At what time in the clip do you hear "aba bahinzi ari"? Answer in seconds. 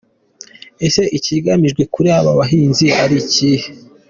2.19-3.15